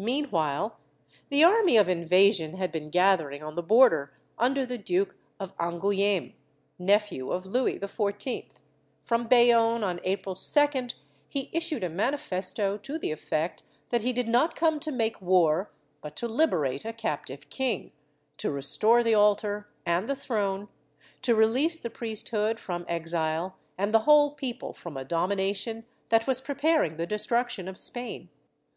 [0.00, 0.78] ^ Meanwhile
[1.30, 6.34] the army of invasion had been gathering on the border under the Duke of Angouleme,
[6.78, 8.50] nephew of Louis XIV.
[9.02, 10.94] From Bayonne, on April 2d,
[11.28, 15.72] he issued a manifesto to the effect that he did not come to make war
[16.02, 17.90] but to liberate a captive king,
[18.36, 20.68] to restore the Altar and the Throne,
[21.22, 26.40] to release the priesthood from exile, and the whole people from a domination that was
[26.40, 28.28] preparing the destruction of Spain.